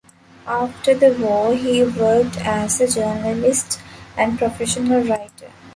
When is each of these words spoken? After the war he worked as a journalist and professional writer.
After 0.47 0.95
the 0.95 1.13
war 1.23 1.53
he 1.53 1.83
worked 1.83 2.37
as 2.37 2.81
a 2.81 2.87
journalist 2.89 3.79
and 4.17 4.35
professional 4.39 5.03
writer. 5.03 5.51